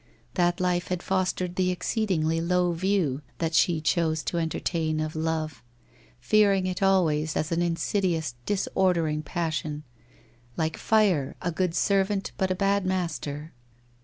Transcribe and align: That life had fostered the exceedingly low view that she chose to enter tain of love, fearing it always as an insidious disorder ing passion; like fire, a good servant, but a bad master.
That 0.33 0.59
life 0.59 0.87
had 0.87 1.03
fostered 1.03 1.57
the 1.57 1.69
exceedingly 1.69 2.41
low 2.41 2.71
view 2.71 3.21
that 3.37 3.53
she 3.53 3.79
chose 3.79 4.23
to 4.23 4.39
enter 4.39 4.59
tain 4.59 4.99
of 4.99 5.15
love, 5.15 5.61
fearing 6.19 6.65
it 6.65 6.81
always 6.81 7.35
as 7.37 7.51
an 7.51 7.61
insidious 7.61 8.33
disorder 8.47 9.07
ing 9.07 9.21
passion; 9.21 9.83
like 10.57 10.75
fire, 10.75 11.35
a 11.39 11.51
good 11.51 11.75
servant, 11.75 12.31
but 12.39 12.49
a 12.49 12.55
bad 12.55 12.83
master. 12.83 13.53